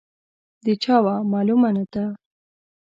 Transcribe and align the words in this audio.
د 0.65 0.67
چا 0.83 0.95
وه، 1.03 1.15
معلومه 1.31 1.69
نه 1.77 1.83
ده. 1.93 2.05